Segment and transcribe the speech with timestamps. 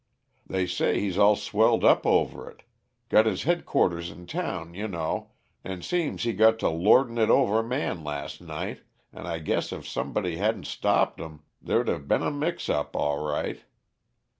[0.47, 2.63] They say he's all swelled up over it
[3.09, 5.29] got his headquarters in town, you know,
[5.63, 8.81] and seems he got to lordin' it over Man las' night,
[9.13, 13.19] and I guess if somebody hadn't stopped 'em they'd of been a mix up, all
[13.23, 13.61] right.